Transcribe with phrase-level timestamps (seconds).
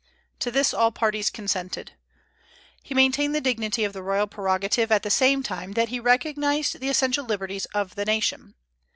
[0.39, 1.91] To this all parties consented.
[2.81, 6.79] He maintained the dignity of the royal prerogative at the same time that he recognized
[6.79, 8.55] the essential liberties of the nation.